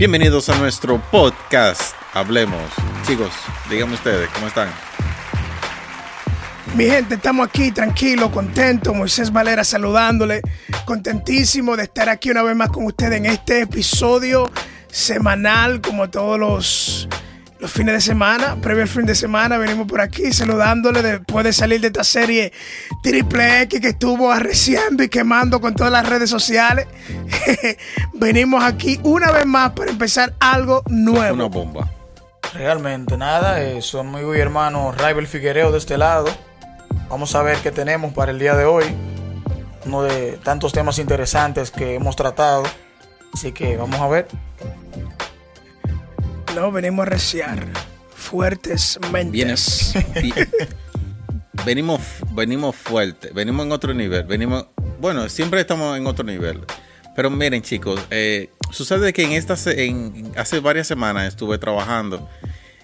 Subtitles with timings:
[0.00, 1.94] Bienvenidos a nuestro podcast.
[2.14, 2.72] Hablemos.
[3.06, 3.28] Chicos,
[3.68, 4.70] díganme ustedes, ¿cómo están?
[6.74, 8.96] Mi gente, estamos aquí tranquilos, contentos.
[8.96, 10.40] Moisés Valera saludándole.
[10.86, 14.50] Contentísimo de estar aquí una vez más con ustedes en este episodio
[14.90, 17.06] semanal, como todos los,
[17.60, 18.56] los fines de semana.
[18.60, 22.52] Previo al fin de semana, venimos por aquí saludándole después de salir de esta serie
[23.02, 26.86] Triple X que estuvo arreciando y quemando con todas las redes sociales.
[28.14, 31.34] venimos aquí una vez más para empezar algo nuevo.
[31.34, 31.90] Una bomba.
[32.54, 36.28] Realmente nada, eh, son muy hermano Raibel Figuereo de este lado.
[37.08, 38.84] Vamos a ver qué tenemos para el día de hoy.
[39.86, 42.64] Uno de tantos temas interesantes que hemos tratado.
[43.32, 44.26] Así que vamos a ver.
[46.54, 47.66] No, venimos a reciar
[48.14, 49.32] fuertes mentes.
[49.32, 49.94] Vienes.
[51.64, 52.00] venimos,
[52.32, 54.24] venimos fuerte, venimos en otro nivel.
[54.24, 54.66] Venimos,
[55.00, 56.60] bueno, siempre estamos en otro nivel.
[57.14, 62.28] Pero miren, chicos, eh, sucede que en estas, en, hace varias semanas estuve trabajando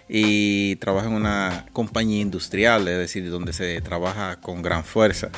[0.09, 5.31] y trabajo en una compañía industrial, es decir, donde se trabaja con gran fuerza.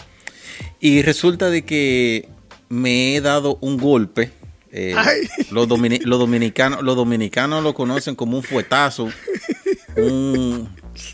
[0.81, 2.29] Y resulta de que
[2.69, 4.33] me he dado un golpe.
[4.71, 4.95] Eh,
[5.51, 9.09] los, domini los, dominicanos, los dominicanos lo conocen como un fuetazo,
[9.97, 10.69] un,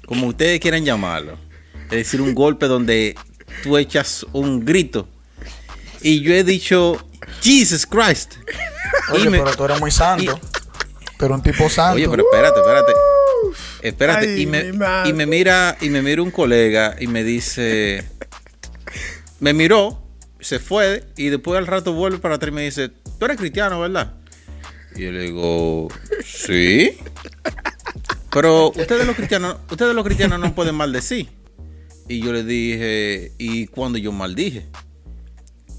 [0.07, 1.39] como ustedes quieran llamarlo.
[1.85, 3.15] Es decir, un golpe donde
[3.63, 5.09] tú echas un grito.
[6.03, 6.99] Y yo he dicho,
[7.43, 8.35] Jesus Christ.
[9.13, 10.39] Oye, me, pero tú eres muy santo.
[10.39, 10.57] Y,
[11.19, 11.97] pero un tipo santo.
[11.97, 12.93] Oye, pero espérate, espérate.
[13.83, 14.73] Espérate, Ay, y, me,
[15.05, 18.05] y me mira, y me mira un colega y me dice,
[19.41, 20.03] me miró,
[20.41, 23.81] se fue, y después al rato vuelve para atrás y me dice, tú eres cristiano,
[23.81, 24.15] ¿verdad?
[24.97, 25.89] Y yo le digo,
[26.25, 26.99] sí.
[28.31, 31.29] Pero ustedes los cristianos, ustedes los cristianos no pueden maldecir.
[32.09, 34.67] Y yo le dije, ¿y cuando yo maldije?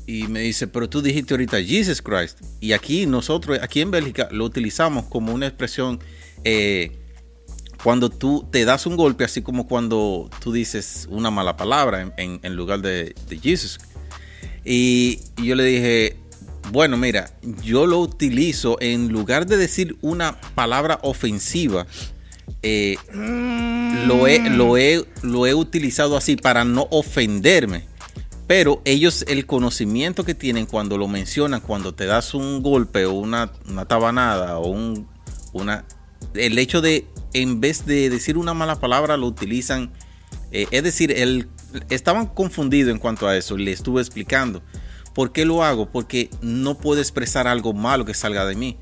[0.07, 2.39] Y me dice, pero tú dijiste ahorita Jesus Christ.
[2.59, 5.99] Y aquí nosotros, aquí en Bélgica, lo utilizamos como una expresión
[6.43, 6.91] eh,
[7.83, 12.13] cuando tú te das un golpe, así como cuando tú dices una mala palabra en,
[12.17, 13.79] en, en lugar de, de Jesus.
[14.63, 16.17] Y, y, yo le dije,
[16.71, 17.31] bueno, mira,
[17.63, 21.87] yo lo utilizo en lugar de decir una palabra ofensiva.
[22.61, 27.85] Eh, lo, he, lo, he, lo he utilizado así para no ofenderme.
[28.47, 33.13] Pero ellos, el conocimiento que tienen cuando lo mencionan, cuando te das un golpe o
[33.13, 35.07] una, una tabanada o un,
[35.53, 35.85] una...
[36.35, 39.91] El hecho de, en vez de decir una mala palabra, lo utilizan...
[40.51, 41.47] Eh, es decir, el,
[41.89, 43.57] estaban confundidos en cuanto a eso.
[43.57, 44.61] Le estuve explicando.
[45.15, 45.89] ¿Por qué lo hago?
[45.89, 48.77] Porque no puedo expresar algo malo que salga de mí.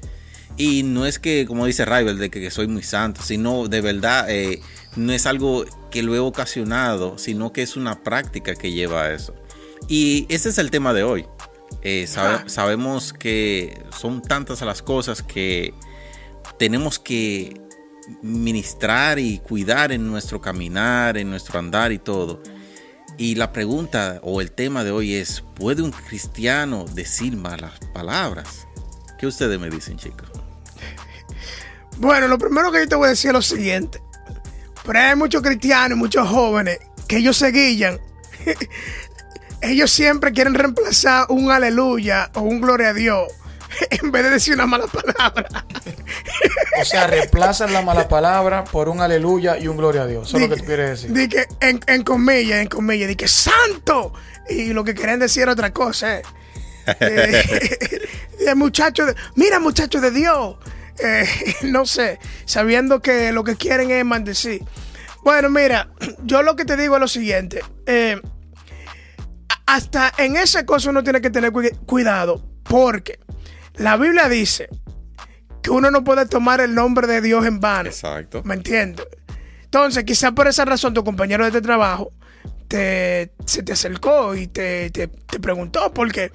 [0.57, 3.81] Y no es que, como dice Rival, de que, que soy muy santo, sino de
[3.81, 4.59] verdad eh,
[4.95, 9.13] no es algo que lo he ocasionado, sino que es una práctica que lleva a
[9.13, 9.35] eso.
[9.87, 11.25] Y ese es el tema de hoy.
[11.83, 15.73] Eh, sabe, sabemos que son tantas las cosas que
[16.57, 17.59] tenemos que
[18.21, 22.41] ministrar y cuidar en nuestro caminar, en nuestro andar y todo.
[23.17, 28.67] Y la pregunta o el tema de hoy es, ¿puede un cristiano decir malas palabras?
[29.19, 30.29] ¿Qué ustedes me dicen, chicos?
[31.97, 34.01] Bueno, lo primero que yo te voy a decir es lo siguiente.
[34.85, 37.99] Pero hay muchos cristianos, muchos jóvenes, que ellos se guillan
[39.61, 43.31] ellos siempre quieren reemplazar un aleluya o un gloria a Dios
[43.89, 45.65] en vez de decir una mala palabra.
[46.81, 50.27] O sea, reemplazan la mala palabra por un aleluya y un gloria a Dios.
[50.27, 51.13] Eso es lo que tú quieres decir.
[51.13, 54.13] Di que en, en comillas, en comillas, di que santo.
[54.49, 56.17] Y lo que querían decir era otra cosa.
[56.17, 56.23] Eh.
[56.99, 60.57] eh, muchacho de, mira, muchacho de Dios.
[60.99, 61.27] Eh,
[61.63, 64.63] no sé, sabiendo que lo que quieren es maldecir.
[65.23, 65.89] Bueno, mira,
[66.23, 67.61] yo lo que te digo es lo siguiente.
[67.85, 68.19] Eh,
[69.65, 71.51] hasta en esa cosa uno tiene que tener
[71.85, 73.19] cuidado porque
[73.75, 74.69] la Biblia dice
[75.63, 77.89] que uno no puede tomar el nombre de Dios en vano.
[77.89, 78.43] Exacto.
[78.43, 79.07] ¿Me entiendes?
[79.63, 82.11] Entonces, quizás por esa razón tu compañero de este trabajo
[82.67, 86.31] te, se te acercó y te, te, te preguntó porque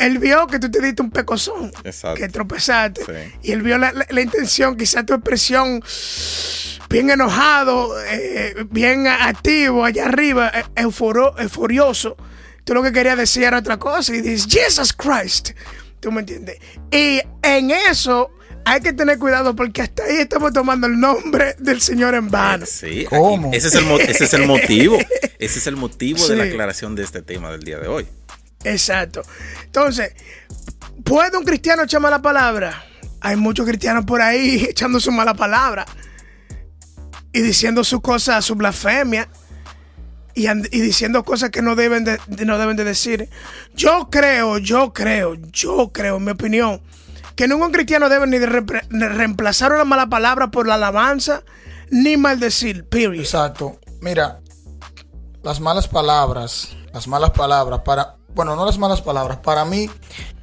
[0.00, 1.70] él vio que tú te diste un pecozón,
[2.16, 5.82] que tropezaste, y él vio la, intención, quizá tu expresión
[6.88, 12.16] bien enojado, eh, bien activo allá arriba, eh, euforioso.
[12.64, 15.50] Tú lo que querías decir era otra cosa y dices, Jesus Christ.
[16.00, 16.58] ¿Tú me entiendes?
[16.90, 18.30] Y en eso
[18.64, 22.66] hay que tener cuidado porque hasta ahí estamos tomando el nombre del Señor en vano.
[22.66, 23.50] Sí, ¿Cómo?
[23.52, 24.98] ese, es el, ese es el motivo.
[25.40, 28.06] Ese es el motivo de la aclaración de este tema del día de hoy.
[28.62, 29.22] Exacto.
[29.64, 30.12] Entonces,
[31.02, 32.84] ¿puede un cristiano echar mala palabra?
[33.22, 35.86] Hay muchos cristianos por ahí echando su mala palabra
[37.32, 39.30] y diciendo sus cosas, su blasfemia
[40.46, 43.28] y, diciendo cosas que no deben de, no deben de decir.
[43.74, 46.80] Yo creo, yo creo, yo creo, en mi opinión,
[47.36, 51.42] que ningún cristiano debe ni de, reemplazar una mala palabra por la alabanza
[51.90, 53.20] ni maldecir, period.
[53.20, 53.78] Exacto.
[54.00, 54.40] Mira,
[55.42, 59.90] las malas palabras, las malas palabras para bueno, no las malas palabras, para mí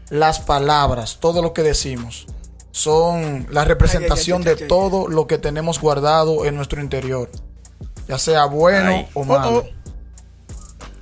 [0.10, 2.28] las palabras, todo lo que decimos,
[2.72, 7.30] son la representación de todo lo que tenemos guardado en nuestro interior,
[8.08, 9.66] ya sea bueno o malo.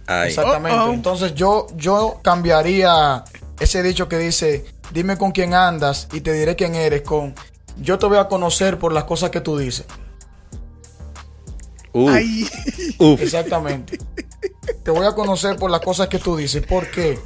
[0.08, 0.94] Exactamente.
[0.94, 3.24] Entonces yo, yo cambiaría
[3.60, 7.34] ese dicho que dice, dime con quién andas y te diré quién eres, con
[7.78, 9.86] yo te voy a conocer por las cosas que tú dices.
[13.20, 13.98] Exactamente.
[14.84, 16.66] Te voy a conocer por las cosas que tú dices.
[16.66, 17.20] ¿Por qué?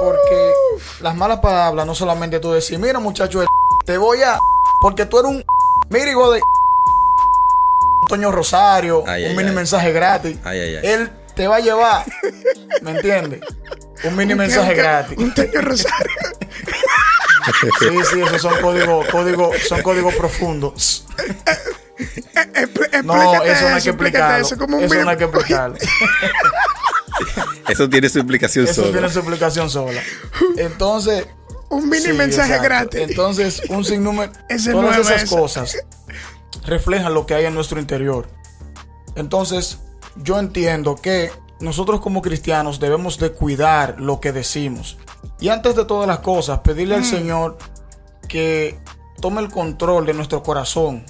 [0.00, 0.52] Porque
[1.00, 3.44] las malas palabras no solamente tú decir, mira muchacho,
[3.86, 4.38] te voy a...
[4.82, 5.44] Porque tú eres un...
[5.90, 6.40] Mira hijo de...
[8.08, 10.38] Toño Rosario, un mini mensaje gratis.
[10.46, 12.04] Él te va a llevar,
[12.82, 13.40] ¿me entiendes?
[14.02, 15.16] Un mini mensaje gratis.
[15.16, 16.10] Un Toño Rosario.
[17.78, 21.06] sí, sí, esos son códigos, código, son códigos profundos.
[23.04, 24.44] no, eso no hay que explicarlo.
[24.44, 25.76] Eso, como eso no hay que explicarlo.
[27.68, 28.88] eso tiene su explicación sola.
[28.88, 30.02] Eso tiene su explicación sola.
[30.56, 31.24] Entonces.
[31.68, 33.00] Un mini mensaje gratis.
[33.00, 34.32] Entonces, un sinnúmero.
[34.72, 35.76] todas esas cosas
[36.66, 38.28] reflejan lo que hay en nuestro interior.
[39.14, 39.78] Entonces,
[40.22, 41.30] yo entiendo que
[41.60, 44.98] nosotros como cristianos debemos de cuidar lo que decimos.
[45.40, 47.04] Y antes de todas las cosas, pedirle al mm.
[47.04, 47.58] Señor
[48.28, 48.78] que
[49.20, 51.04] tome el control de nuestro corazón.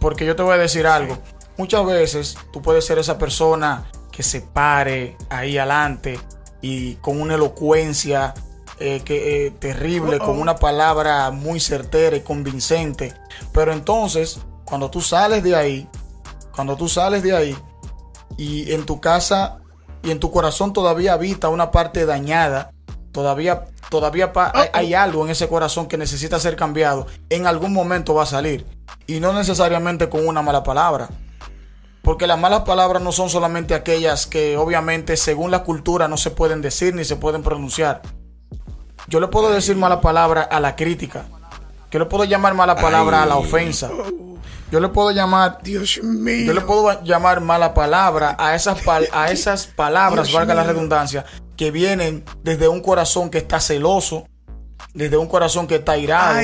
[0.00, 1.18] Porque yo te voy a decir algo.
[1.56, 6.18] Muchas veces tú puedes ser esa persona que se pare ahí adelante
[6.60, 8.34] y con una elocuencia
[8.78, 13.14] eh, que, eh, terrible, con una palabra muy certera y convincente.
[13.52, 15.88] Pero entonces, cuando tú sales de ahí,
[16.52, 17.56] cuando tú sales de ahí
[18.36, 19.58] y en tu casa
[20.02, 22.72] y en tu corazón todavía habita una parte dañada,
[23.12, 24.32] todavía, todavía
[24.72, 28.66] hay, algo en ese corazón que necesita ser cambiado, en algún momento va a salir.
[29.06, 31.08] Y no necesariamente con una mala palabra.
[32.02, 36.30] Porque las malas palabras no son solamente aquellas que obviamente según la cultura no se
[36.30, 38.02] pueden decir ni se pueden pronunciar.
[39.06, 41.26] Yo le puedo decir mala palabra a la crítica.
[41.92, 43.90] Yo le puedo llamar mala palabra a la ofensa.
[44.72, 46.46] Yo le puedo llamar, Dios mío.
[46.46, 48.78] Yo le puedo llamar mala palabra a esas,
[49.12, 51.26] a esas palabras, valga la redundancia,
[51.58, 54.26] que vienen desde un corazón que está celoso,
[54.94, 56.40] desde un corazón que está irado,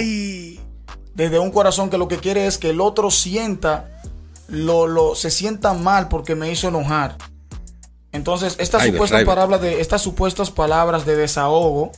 [1.14, 3.88] desde un corazón que lo que quiere es que el otro sienta
[4.48, 7.16] lo, lo, se sienta mal porque me hizo enojar.
[8.12, 11.92] Entonces, estas supuestas, palabras de, estas supuestas palabras de desahogo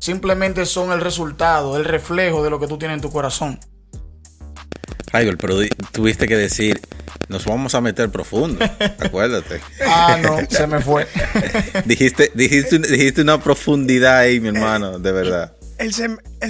[0.00, 3.60] simplemente son el resultado, el reflejo de lo que tú tienes en tu corazón.
[5.38, 5.58] Pero
[5.92, 6.80] tuviste que decir,
[7.28, 8.64] nos vamos a meter profundo,
[8.98, 9.60] acuérdate.
[9.86, 11.06] ah, no, se me fue.
[11.84, 15.92] dijiste, dijiste, dijiste una profundidad ahí, mi hermano, de verdad él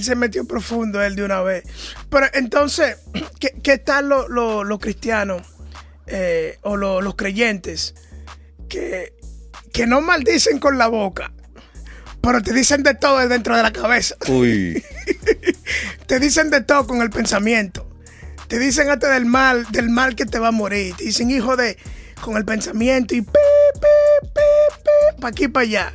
[0.02, 1.64] se, metió profundo él de una vez.
[2.10, 2.96] Pero entonces,
[3.62, 5.42] ¿qué, tal los cristianos
[6.06, 7.94] eh, o los creyentes
[8.68, 9.14] que,
[9.72, 11.32] que no maldicen con la boca,
[12.20, 14.16] pero te dicen de todo dentro de la cabeza?
[14.28, 14.82] Uy.
[16.06, 17.90] te dicen de todo con el pensamiento.
[18.48, 20.94] Te dicen hasta del mal, del mal que te va a morir.
[20.96, 21.76] Te dicen hijo de
[22.20, 23.32] con el pensamiento y pe,
[23.74, 25.92] pe, pe, pa' aquí para allá.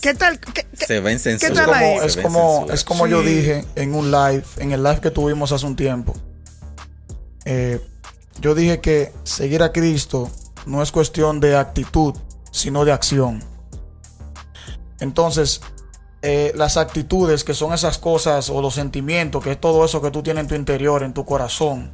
[0.00, 0.38] ¿Qué tal?
[0.74, 1.70] se ven ¿Qué tal
[2.04, 5.66] es como, es como, yo dije en un live, en el live que tuvimos hace
[5.66, 6.14] un tiempo.
[7.44, 7.80] Eh,
[8.40, 10.30] yo dije que seguir a Cristo
[10.66, 12.14] no es cuestión de actitud,
[12.52, 13.42] sino de acción.
[15.00, 15.60] Entonces,
[16.22, 20.10] eh, las actitudes, que son esas cosas, o los sentimientos, que es todo eso que
[20.10, 21.90] tú tienes en tu interior, en tu corazón,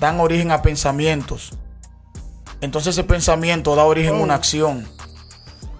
[0.00, 1.52] dan origen a pensamientos.
[2.60, 4.86] Entonces ese pensamiento da origen a una acción.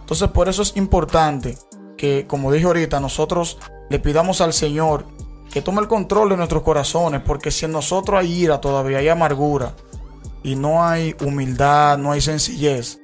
[0.01, 1.59] Entonces por eso es importante
[1.97, 3.59] que, como dije ahorita, nosotros
[3.91, 5.07] le pidamos al Señor
[5.53, 9.09] que tome el control de nuestros corazones, porque si en nosotros hay ira todavía, hay
[9.09, 9.75] amargura,
[10.43, 13.01] y no hay humildad, no hay sencillez,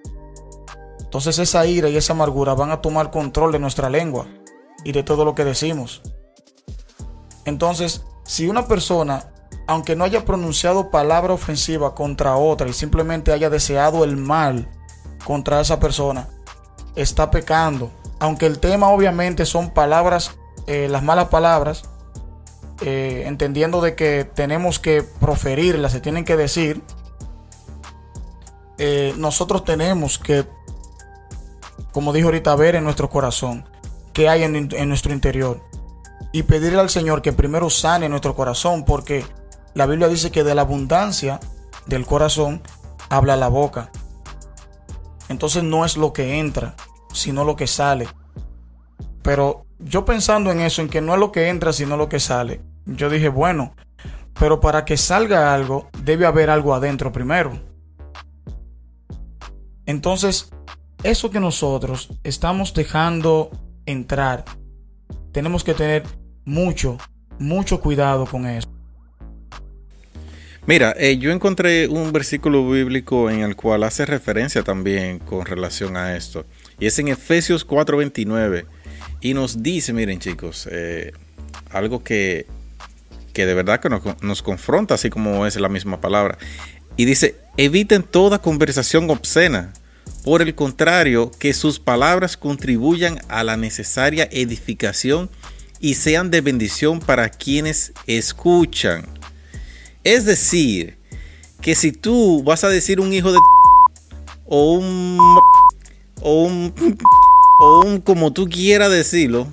[1.09, 4.27] entonces esa ira y esa amargura van a tomar control de nuestra lengua.
[4.85, 6.03] y de todo lo que decimos.
[7.45, 9.33] Entonces, si una persona,
[9.67, 14.69] aunque no haya pronunciado palabra ofensiva contra otra y simplemente haya deseado el mal
[15.25, 16.29] contra esa persona,
[16.95, 17.91] está pecando.
[18.21, 20.37] Aunque el tema obviamente son palabras,
[20.69, 21.83] eh, las malas palabras,
[22.83, 26.83] eh, entendiendo de que tenemos que proferirlas, se tienen que decir,
[28.79, 30.47] eh, nosotros tenemos que,
[31.99, 33.65] como dijo ahorita, ver en nuestro corazón
[34.13, 35.65] qué hay en, nuestro interior
[36.31, 39.25] y pedirle al Señor que primero sane nuestro corazón, porque
[39.75, 41.41] la Biblia dice que de la abundancia
[41.87, 42.63] del corazón
[43.09, 43.91] habla la boca.
[45.29, 46.77] Entonces no es lo que entra,
[47.13, 48.07] sino lo que sale.
[49.23, 52.21] Pero yo pensando en eso, en que no es lo que entra, sino lo que
[52.21, 53.75] sale, yo dije, bueno,
[54.39, 57.59] pero para que salga algo, debe haber algo adentro primero.
[59.85, 60.53] Entonces,
[61.03, 63.51] eso que nosotros estamos dejando
[63.87, 64.45] entrar,
[65.33, 66.03] tenemos que tener
[66.45, 66.99] mucho,
[67.39, 68.69] mucho cuidado con eso.
[70.67, 75.97] Mira, eh, yo encontré un versículo bíblico en el cual hace referencia también con relación
[75.97, 76.45] a esto.
[76.79, 78.67] Y es en Efesios 4:29.
[79.23, 81.13] Y nos dice, miren chicos, eh,
[81.71, 82.45] algo que,
[83.33, 86.37] que, de verdad que nos, nos confronta, así como es la misma palabra.
[86.99, 89.73] Y dice, eviten toda conversación obscena.
[90.25, 95.31] Por el contrario, que sus palabras contribuyan a la necesaria edificación
[95.81, 99.07] y sean de bendición para quienes escuchan.
[100.05, 100.99] Es decir,
[101.61, 103.39] que si tú vas a decir un hijo de
[104.47, 105.19] o un
[106.21, 106.75] o un
[107.61, 109.49] o un como tú quieras decirlo,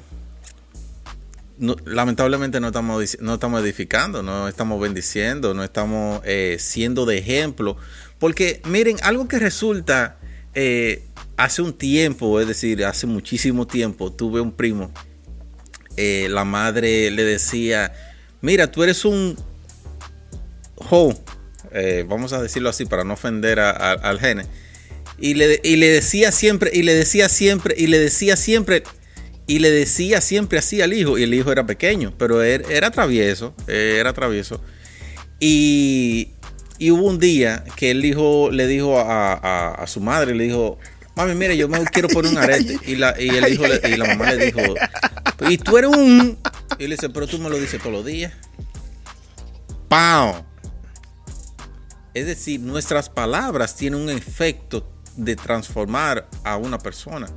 [1.85, 7.77] lamentablemente no estamos, no estamos edificando, no estamos bendiciendo, no estamos eh, siendo de ejemplo.
[8.19, 10.17] Porque miren, algo que resulta
[10.55, 11.03] eh,
[11.38, 14.91] hace un tiempo, es decir, hace muchísimo tiempo, tuve un primo,
[15.97, 17.93] eh, la madre le decía,
[18.41, 19.38] mira, tú eres un
[20.77, 21.13] ho,
[22.07, 24.45] vamos a decirlo así para no ofender al gene,
[25.17, 28.83] y le, y le decía siempre, y le decía siempre, y le decía siempre,
[29.47, 32.91] y le decía siempre así al hijo, y el hijo era pequeño, pero era, era
[32.91, 34.62] travieso, era travieso.
[35.39, 36.29] Y,
[36.77, 40.77] y, hubo un día que el hijo le dijo a, su madre, le dijo,
[41.15, 42.79] mami, mire, yo me quiero poner un arete.
[42.86, 44.62] Y la, y el hijo y la mamá le dijo,
[45.50, 46.38] y tú eres un...
[46.77, 48.34] Y le dice, pero tú me lo dices todos los días.
[49.88, 50.44] ¡Pau!
[52.13, 57.27] Es decir, nuestras palabras tienen un efecto de transformar a una persona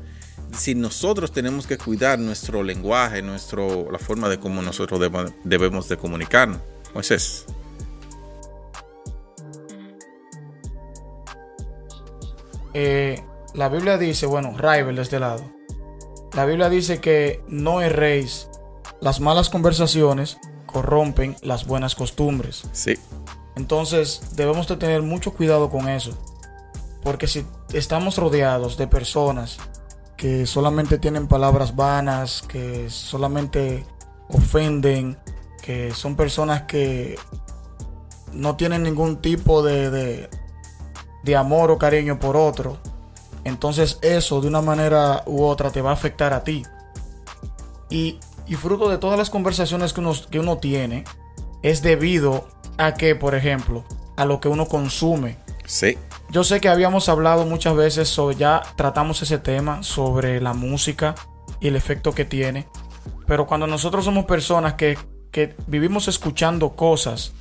[0.56, 5.00] si nosotros tenemos que cuidar nuestro lenguaje, nuestro, la forma de cómo nosotros
[5.44, 6.60] debemos, de comunicarnos.
[6.94, 7.44] Moisés.
[12.74, 13.22] Eh,
[13.54, 15.42] la Biblia dice, bueno, Rival de este lado.
[16.34, 18.48] La Biblia dice que no erréis.
[19.00, 22.64] Las malas conversaciones corrompen las buenas costumbres.
[22.72, 22.94] Sí.
[23.56, 26.16] Entonces debemos de tener mucho cuidado con eso.
[27.02, 29.58] Porque si estamos rodeados de personas
[30.16, 33.86] que solamente tienen palabras vanas, que solamente
[34.28, 35.16] ofenden,
[35.62, 37.16] que son personas que
[38.32, 40.28] no tienen ningún tipo de,
[41.28, 42.78] de, amor o cariño por otro.
[43.44, 46.64] Entonces eso de una manera u otra te va a afectar a ti.
[47.90, 51.04] Y, y fruto de todas las conversaciones que uno, que uno tiene
[51.62, 53.84] es debido a que, por ejemplo,
[54.16, 55.38] a lo que uno consume.
[55.64, 55.98] Sí.
[56.30, 61.14] Yo sé que habíamos hablado muchas veces sobre, ya tratamos ese tema sobre la música
[61.60, 62.68] y el efecto que tiene.
[63.26, 64.98] Pero cuando nosotros somos personas que,
[65.30, 67.32] que vivimos escuchando cosas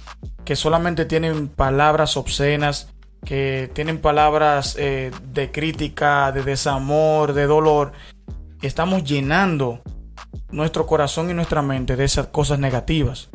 [0.46, 2.94] que solamente tienen palabras obscenas,
[3.28, 7.92] que tienen palabras eh, de crítica, de desamor, de dolor,
[8.62, 9.82] estamos llenando
[10.50, 13.30] nuestro corazón y nuestra mente de esas cosas negativas.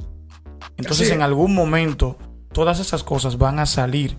[0.78, 2.16] Entonces en algún momento
[2.52, 4.16] todas esas cosas van a salir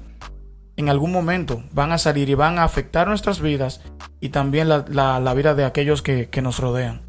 [0.76, 3.82] en algún momento van a salir y van a afectar nuestras vidas
[4.20, 7.02] y también la, vida de aquellos que, nos rodean.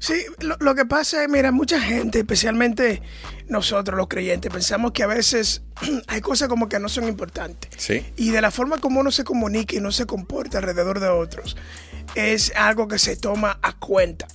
[0.00, 3.02] Sí, lo, que pasa es, mira, mucha gente, especialmente
[3.48, 5.62] nosotros los creyentes, pensamos que a veces
[6.08, 7.70] hay cosas como que no son importantes.
[7.76, 8.04] Sí.
[8.16, 11.56] Y de la forma como uno se comunica y no se comporta alrededor de otros,
[12.14, 14.26] es algo que se toma a cuenta.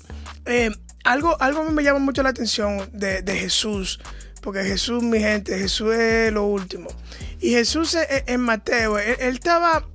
[0.46, 0.70] Eh,
[1.04, 4.00] algo, algo me llama mucho la atención de, de Jesús,
[4.42, 6.90] porque Jesús, mi gente, Jesús es lo último.
[7.42, 9.88] Y Jesús eh, en Mateo, él, estaba,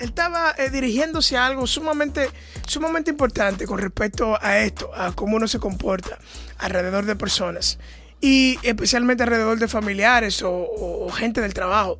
[0.00, 2.30] él estaba eh, dirigiéndose a algo sumamente,
[2.66, 6.18] sumamente importante con respecto a esto, a cómo uno se comporta
[6.58, 7.78] alrededor de personas
[8.20, 11.98] y especialmente alrededor de familiares o, gente del trabajo.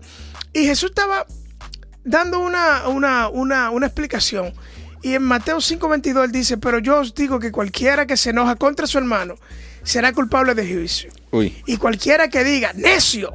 [0.52, 1.26] Y Jesús estaba
[2.04, 4.54] dando una, una, una, una explicación
[5.02, 8.57] Y en Mateo 5:22 él dice, pero yo os digo que cualquiera que se enoja
[8.57, 9.37] contra su hermano
[9.83, 11.11] será culpable de juicio.
[11.66, 13.33] Y cualquiera que diga necio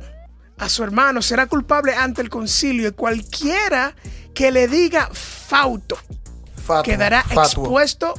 [0.58, 2.90] a su hermano será culpable ante el concilio.
[2.90, 3.96] Y cualquiera
[4.36, 5.98] que le diga fauto
[6.84, 8.14] quedará expuesto,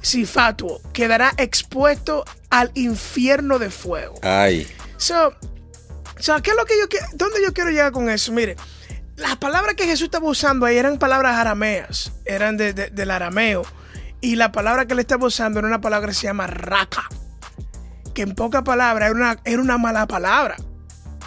[0.00, 4.14] si fatuo, quedará expuesto al infierno de fuego.
[4.22, 4.66] Ay.
[4.96, 5.32] So,
[6.42, 8.32] ¿qué es lo que yo ¿Dónde yo quiero llegar con eso?
[8.32, 8.56] Mire,
[9.16, 13.62] las palabras que Jesús estaba usando ahí eran palabras arameas, eran del arameo.
[14.20, 17.08] Y la palabra que le estaba usando era una palabra que se llama raka,
[18.14, 20.56] que en pocas palabras era una, era una mala palabra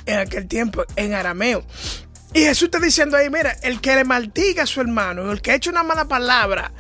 [0.06, 1.66] en aquel tiempo, en arameo.
[2.36, 5.52] Y Jesús está diciendo ahí, mira, el que le maldiga a su hermano, el que
[5.52, 6.74] ha hecho una mala palabra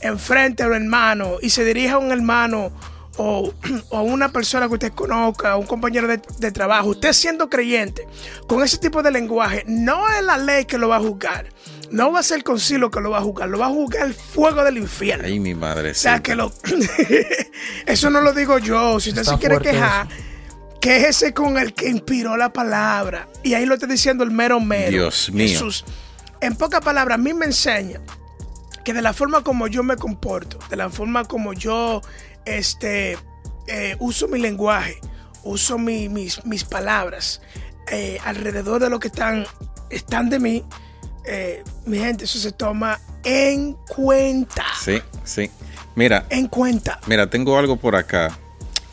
[0.00, 2.72] enfrente a un hermano y se dirija a un hermano
[3.18, 3.52] o,
[3.90, 8.06] a una persona que usted conozca, un compañero de, trabajo, usted siendo creyente,
[8.46, 11.50] con ese tipo de lenguaje, no es la ley que lo va a juzgar.
[11.90, 14.06] No va a ser el concilio que lo va a juzgar, lo va a juzgar
[14.06, 15.26] el fuego del infierno.
[15.26, 15.90] Ay, mi madre.
[15.90, 16.50] O sea, que lo.
[17.86, 18.98] eso no lo digo yo.
[18.98, 20.08] Si usted se quiere quejar,
[20.82, 23.28] quéjese con el que inspiró la palabra.
[23.44, 24.90] Y ahí lo está diciendo el mero mero.
[24.90, 25.48] Dios mío.
[25.48, 25.84] Jesús.
[26.40, 28.00] En pocas palabras, a mí me enseña
[28.84, 32.02] que de la forma como yo me comporto, de la forma como yo
[32.44, 33.16] este,
[33.68, 34.98] eh, uso mi lenguaje,
[35.44, 37.40] uso mis, mis, palabras
[37.86, 39.46] eh, alrededor de lo que están,
[39.88, 40.64] están de mí,
[41.24, 44.64] eh, mi gente, eso se toma en cuenta.
[44.84, 45.48] Sí, sí.
[45.94, 46.26] Mira.
[46.28, 46.98] En cuenta.
[47.06, 48.36] Mira, tengo algo por acá.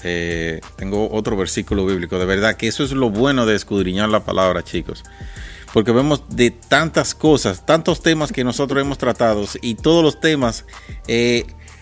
[0.02, 2.20] Tengo otro versículo bíblico.
[2.20, 5.04] De verdad que eso es lo bueno de escudriñar la palabra, chicos.
[5.74, 10.66] Porque vemos de tantas cosas, tantos temas que nosotros hemos tratado y todos los temas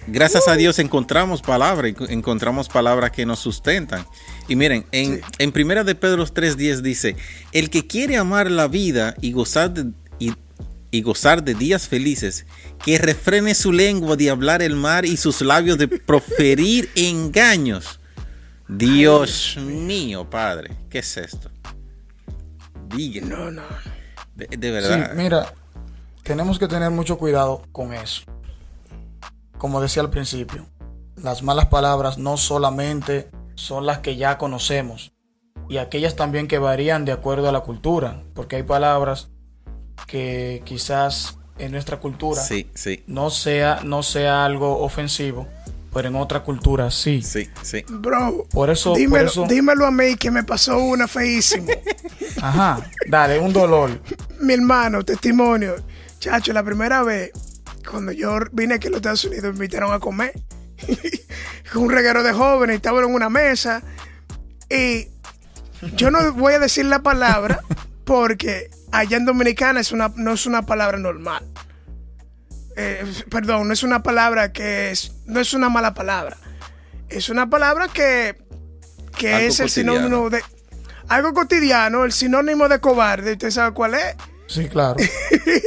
[0.07, 4.05] gracias a Dios encontramos palabras, encontramos palabras que nos sustentan.
[4.47, 7.15] Y miren, en, en Primera de Pedro 3.10 dice,
[7.51, 12.45] el que quiere amar la vida y gozar de, y, gozar de días felices,
[12.83, 17.96] que refrene su lengua de hablar el mar y sus labios de proferir engaños.
[18.67, 21.49] Dios mío, Padre, ¿qué es esto?
[22.87, 23.25] Diga.
[23.25, 23.63] No, no.
[24.35, 25.13] De, verdad.
[25.15, 25.53] mira,
[26.23, 28.23] tenemos que tener mucho cuidado con eso
[29.57, 30.65] como decía al principio,
[31.15, 35.13] las malas palabras no solamente son las que ya conocemos,
[35.69, 39.29] y aquellas también que varían de acuerdo a la cultura, porque hay palabras
[40.05, 43.03] que quizás en nuestra cultura sí, sí.
[43.07, 45.47] No, sea, no sea algo ofensivo,
[45.97, 47.23] pero en otra cultura sí.
[47.23, 47.83] Sí, sí.
[47.89, 51.73] Bro, por eso, dímelo, dímelo a mí que me pasó una feísima.
[52.43, 53.99] Ajá, dale, un dolor.
[54.39, 55.73] Mi hermano, testimonio.
[56.19, 57.31] Chacho, la primera vez
[57.89, 60.39] cuando yo vine aquí a los Estados Unidos, me invitaron a comer.
[61.73, 63.81] un reguero de jóvenes, estaban en una mesa.
[64.69, 65.07] Y
[65.95, 67.61] yo no voy a decir la palabra
[68.05, 71.43] porque allá en Dominicana es una, no es una palabra normal.
[72.79, 76.37] Eh, perdón, no es una palabra que es, no es una mala palabra.
[77.09, 78.37] Es una palabra que,
[79.17, 80.43] que es el sinónimo de
[81.07, 83.31] algo cotidiano, el sinónimo de cobarde.
[83.31, 84.15] ¿Usted sabe cuál es?
[84.47, 84.95] Sí, claro.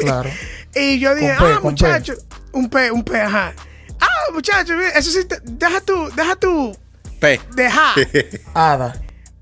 [0.00, 0.30] claro.
[0.72, 2.14] Y yo dije, ah, muchacho,
[2.52, 3.52] un P, un P, ajá.
[3.98, 6.78] Ah, muchacho, eso sí, deja tú, deja tú.
[7.18, 7.40] P.
[7.56, 7.92] Deja.
[8.54, 8.94] Ada.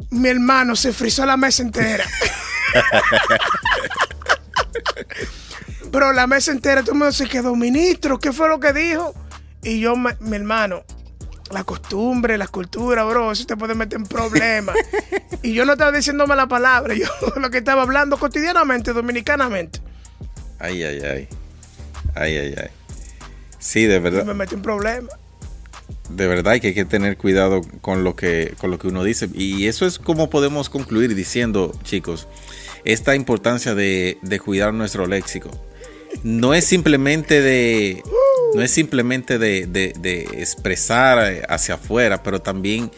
[0.08, 2.06] Mi hermano se frizó la mesa entera.
[5.98, 9.12] Bro, la mesa entera, todo el mundo se quedó, ministro, ¿qué fue lo que dijo?
[9.64, 10.84] Y yo, mi hermano,
[11.50, 14.76] la costumbre, la cultura, bro, eso te puede meter en problemas.
[15.42, 17.08] y yo no estaba diciendo mala palabra, yo
[17.40, 19.80] lo que estaba hablando cotidianamente, dominicanamente.
[20.60, 21.28] Ay, ay, ay.
[22.14, 22.68] Ay, ay, ay.
[23.58, 24.24] Sí, de verdad.
[24.24, 25.08] Me metí en problema.
[26.10, 29.28] De verdad que hay que tener cuidado con lo que, con lo que uno dice.
[29.34, 32.28] Y eso es como podemos concluir diciendo, chicos,
[32.84, 35.50] esta importancia de, de cuidar nuestro léxico.
[36.22, 38.02] No es simplemente de.
[38.54, 42.90] No es simplemente de, de, de expresar hacia afuera, pero también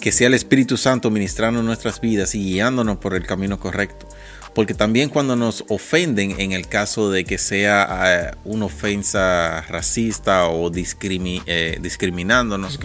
[0.00, 4.08] que sea el Espíritu Santo ministrando nuestras vidas y guiándonos por el camino correcto
[4.56, 10.46] porque también cuando nos ofenden, en el caso de que sea eh, una ofensa racista
[10.46, 12.78] o eh, discriminándonos,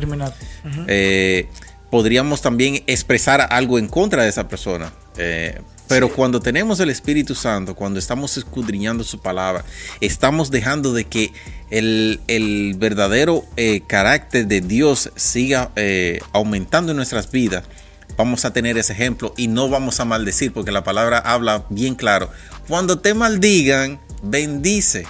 [0.89, 1.47] eh,
[1.89, 4.91] podríamos también expresar algo en contra de esa persona.
[5.91, 9.65] Pero cuando tenemos el Espíritu Santo, cuando estamos escudriñando su palabra,
[9.99, 11.33] estamos dejando de que
[11.69, 13.45] el, el verdadero
[13.87, 15.71] carácter de Dios siga
[16.33, 17.65] aumentando en nuestras vidas
[18.17, 21.95] vamos a tener ese ejemplo y no vamos a maldecir porque la palabra habla bien
[21.95, 22.29] claro.
[22.67, 25.07] Cuando te maldigan, bendice.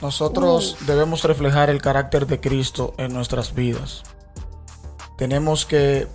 [0.00, 4.02] Nosotros debemos reflejar el carácter de Cristo en nuestras vidas.
[5.16, 6.08] Tenemos que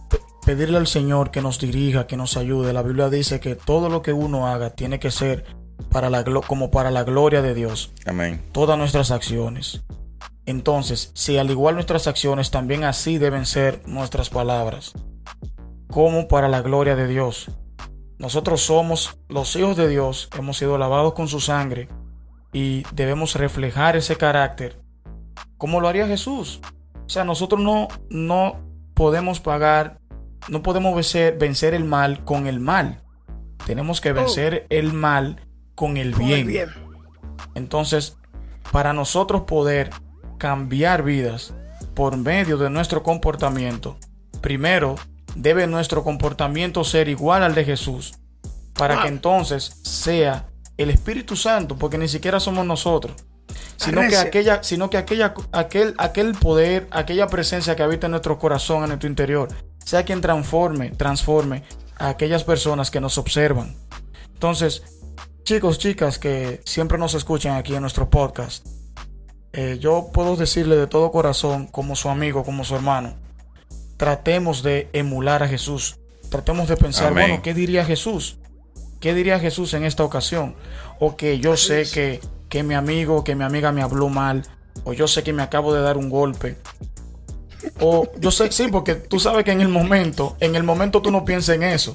[0.47, 2.71] pedirle al Señor que nos dirija, que nos ayude.
[2.71, 5.43] La Biblia dice que todo lo que uno haga tiene que ser
[5.91, 7.91] para la, como para la gloria de Dios.
[8.05, 8.41] Amén.
[8.53, 9.83] Todas nuestras acciones.
[10.45, 14.93] Entonces, si al igual nuestras acciones, también así deben ser nuestras palabras,
[15.89, 17.51] como para la gloria de Dios.
[18.17, 21.89] Nosotros somos los hijos de Dios, hemos sido lavados con su sangre
[22.53, 24.81] y debemos reflejar ese carácter
[25.57, 26.61] como lo haría Jesús.
[27.05, 28.61] O sea, nosotros no, no
[28.93, 29.99] podemos pagar,
[30.47, 33.01] no podemos vencer, vencer el mal con el mal.
[33.65, 34.13] Tenemos que oh.
[34.13, 35.45] vencer el mal
[35.75, 36.69] con el bien.
[37.55, 38.17] Entonces,
[38.71, 39.89] para nosotros poder
[40.37, 41.53] cambiar vidas
[41.93, 43.97] por medio de nuestro comportamiento,
[44.41, 44.95] primero
[45.35, 48.15] debe nuestro comportamiento ser igual al de Jesús,
[48.73, 50.47] para que entonces sea
[50.77, 53.15] el Espíritu Santo, porque ni siquiera somos nosotros,
[53.77, 58.37] sino que aquella, sino que aquella, aquel, aquel poder, aquella presencia que habita en nuestro
[58.39, 59.49] corazón, en nuestro interior,
[59.87, 61.63] sea quien transforme, transforme
[61.97, 63.73] a aquellas personas que nos observan.
[64.33, 64.83] Entonces,
[65.43, 68.67] chicos, chicas que siempre nos escuchan aquí en nuestro podcast,
[69.53, 73.15] eh, yo puedo decirle de todo corazón, como su amigo, como su hermano,
[73.95, 75.97] tratemos de emular a Jesús.
[76.29, 78.39] Tratemos de pensar, bueno, ¿qué diría Jesús?
[78.99, 80.57] ¿Qué diría Jesús en esta ocasión?
[80.99, 82.19] O que yo sé que,
[82.49, 84.43] que mi amigo, que mi amiga me habló mal,
[84.83, 86.57] o yo sé que me acabo de dar un golpe.
[87.79, 91.11] O yo sé, sí, porque tú sabes que en el momento, en el momento tú
[91.11, 91.93] no piensas en eso.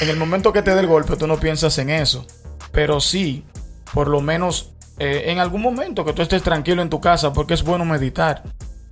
[0.00, 2.26] En el momento que te dé el golpe, tú no piensas en eso.
[2.72, 3.44] Pero sí,
[3.92, 7.54] por lo menos eh, en algún momento que tú estés tranquilo en tu casa, porque
[7.54, 8.42] es bueno meditar.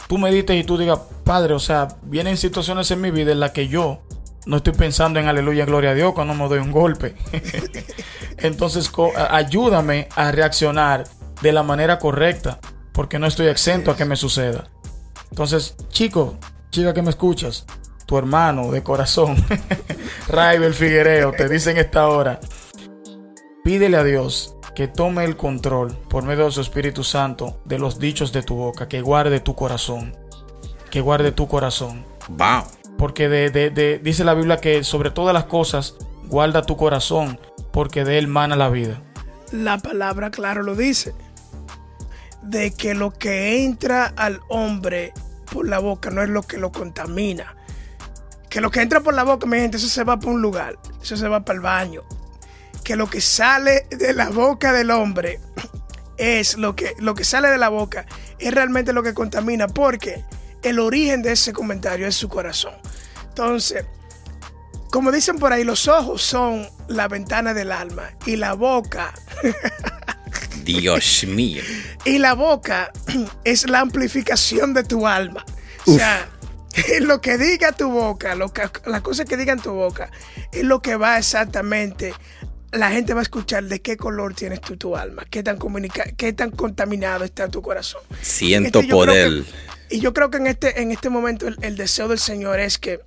[0.08, 3.50] Tú medites y tú digas, Padre, o sea, vienen situaciones en mi vida en las
[3.50, 4.02] que yo
[4.46, 7.16] no estoy pensando en aleluya, gloria a Dios cuando me doy un golpe.
[8.38, 8.90] Entonces,
[9.30, 11.04] ayúdame a reaccionar
[11.42, 12.60] de la manera correcta,
[12.92, 14.68] porque no estoy exento a que me suceda.
[15.30, 16.36] Entonces, chico,
[16.70, 17.66] chica que me escuchas,
[18.06, 19.36] tu hermano de corazón,
[20.28, 22.40] Raibel Figuereo, te dice en esta hora,
[23.64, 27.98] pídele a Dios que tome el control por medio de su Espíritu Santo de los
[27.98, 30.14] dichos de tu boca, que guarde tu corazón,
[30.90, 32.04] que guarde tu corazón.
[32.28, 32.64] Wow.
[32.98, 37.40] Porque de, dice la Biblia que sobre todas las cosas guarda tu corazón,
[37.72, 39.02] porque de él mana la vida.
[39.50, 41.14] La palabra claro lo dice,
[42.46, 45.12] de que lo que entra al hombre
[45.52, 47.56] por la boca no es lo que lo contamina.
[48.48, 50.78] Que lo que entra por la boca, mi gente, eso se va para un lugar,
[51.02, 52.02] eso se va para el baño,
[52.84, 55.40] que lo que sale de la boca del hombre
[56.16, 58.06] es lo que, lo que sale de la boca,
[58.38, 60.24] es realmente lo que contamina, porque
[60.62, 62.74] el origen de ese comentario es su corazón.
[63.28, 63.84] Entonces,
[64.90, 69.12] como dicen por ahí, los ojos son la ventana del alma y la boca.
[70.66, 71.62] Dios mío.
[72.04, 72.92] Y la boca
[73.44, 75.44] es la amplificación de tu alma.
[75.86, 76.28] O sea,
[77.00, 80.10] lo que diga tu boca, lo que, las cosas que digan tu boca,
[80.52, 82.12] es lo que va exactamente
[82.72, 86.04] la gente va a escuchar de qué color tienes tú tu alma, qué tan, comunica
[86.16, 88.02] qué tan contaminado está tu corazón.
[88.20, 89.44] Siento poder.
[89.90, 93.00] y yo creo que en este, en este momento el, deseo del Señor es que,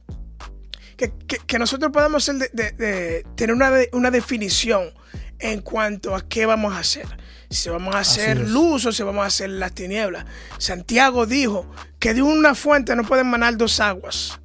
[1.48, 4.93] que, nosotros podamos de, tener una, una definición
[5.39, 7.08] en cuanto a qué vamos a hacer
[7.49, 10.25] si vamos a hacer luz o si vamos a hacer las tinieblas.
[10.57, 11.65] Santiago dijo
[11.97, 14.39] que de una fuente no pueden manar dos aguas.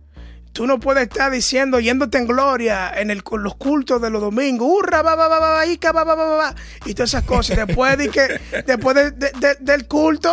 [0.54, 4.68] Tú no puedes estar diciendo, yéndote en gloria en el, los cultos de los domingos,
[4.70, 7.56] hurra, va, va, va, va, y todas esas cosas.
[7.66, 8.96] Después, de que, después
[9.58, 10.30] del culto,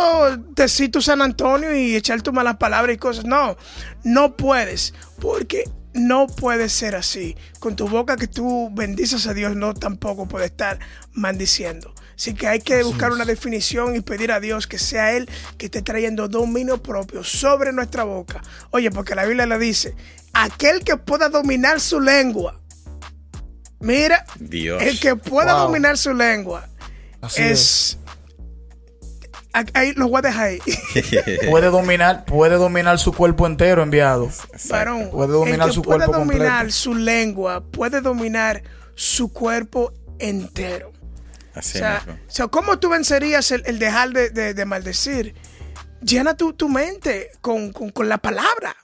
[0.54, 3.24] te cito San Antonio y echar tus malas palabras y cosas.
[3.24, 3.56] No,
[4.04, 7.36] no puedes, porque no puede ser así.
[7.58, 10.78] Con tu boca que tú bendices a Dios, no tampoco puede estar
[11.12, 11.92] maldiciendo.
[12.16, 15.66] Así que hay que buscar una definición y pedir a Dios que sea Él que
[15.66, 18.42] esté trayendo dominio propio sobre nuestra boca.
[18.70, 19.94] Oye, porque la Biblia le dice,
[20.32, 22.60] aquel que pueda dominar su lengua.
[23.80, 26.68] Mira, el que pueda dominar su lengua
[27.36, 27.98] es,
[29.74, 30.58] Ahí lo voy a dejar ahí.
[31.50, 34.30] puede dominar, puede dominar su cuerpo entero, enviado.
[35.10, 38.62] puede dominar el que su puede dominar su lengua, puede dominar
[38.94, 40.91] su cuerpo entero
[41.54, 45.34] o, sea, ¿cómo tú vencerías el, dejar de, maldecir?
[46.00, 48.76] Llena tu, tu mente con, la palabra.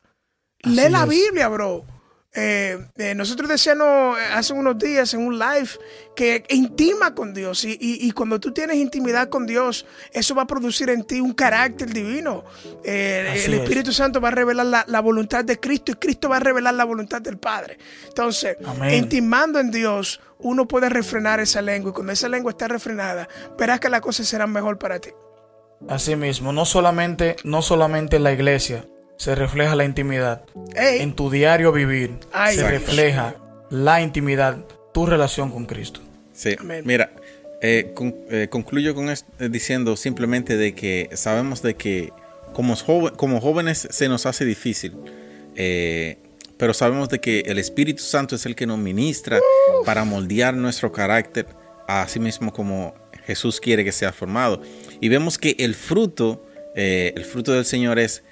[0.60, 1.86] Lee la Biblia, bro.
[2.34, 5.70] Eh, eh, nosotros decíamos hace unos días en un live
[6.14, 10.90] que intima con Dios y, cuando tú tienes intimidad con Dios, eso va a producir
[10.90, 12.44] en ti un carácter divino.
[12.84, 16.40] Eh, el Espíritu Santo va a revelar la, voluntad de Cristo y Cristo va a
[16.40, 17.78] revelar la voluntad del Padre.
[18.06, 18.56] Entonces,
[18.92, 23.80] intimando en Dios, uno puede refrenar esa lengua y cuando esa lengua está refrenada, verás
[23.80, 25.10] que las cosas serán mejor para ti.
[25.88, 28.84] Así mismo, no solamente, no solamente en la iglesia
[29.18, 30.42] se refleja la intimidad.
[30.74, 32.12] En tu diario vivir
[32.54, 33.34] se refleja
[33.68, 36.00] la intimidad, tu relación con Cristo.
[36.32, 37.10] Sí, mira,
[37.60, 37.92] eh,
[38.30, 42.12] eh, concluyo con esto, eh, diciendo simplemente de que sabemos de que
[42.52, 42.76] como,
[43.16, 44.94] como jóvenes se nos hace difícil,
[46.56, 49.40] pero sabemos de que el Espíritu Santo es el que nos ministra
[49.84, 51.46] para moldear nuestro carácter,
[51.88, 52.94] así mismo como
[53.26, 54.62] Jesús quiere que sea formado.
[55.00, 58.22] Y vemos que el fruto, el fruto del Señor es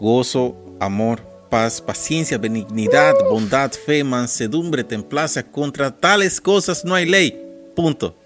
[0.00, 5.42] gozo, amor, paz, paciencia, benignidad, bondad, fe, mansedumbre, templaza.
[5.42, 7.38] Contra tales cosas no hay ley.
[7.76, 8.16] Punto.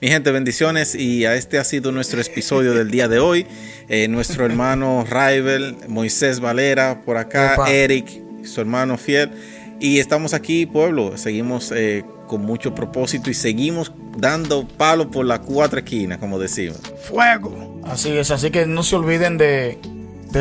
[0.00, 3.46] Mi gente, bendiciones y a este ha sido nuestro episodio del día de hoy.
[3.88, 8.08] Eh, nuestro hermano Raibel, Moisés Valera, por acá, Eric,
[8.44, 9.30] su hermano fiel.
[9.78, 15.40] Y estamos aquí, pueblo, seguimos eh, con mucho propósito y seguimos dando palo por la
[15.40, 16.80] cuatro esquinas, como decimos.
[17.08, 17.80] Fuego.
[17.84, 19.78] Así es, así que no se olviden de,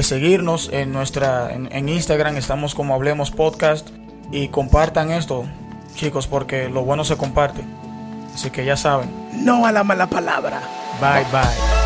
[0.01, 3.89] seguirnos en nuestra en Instagram, estamos como Hablemos Podcast
[4.32, 5.45] y compartan esto,
[5.95, 7.63] chicos, porque lo bueno se comparte.
[8.34, 9.10] Así que ya saben.
[9.43, 10.62] No a la mala palabra.
[10.99, 11.82] Bye bye.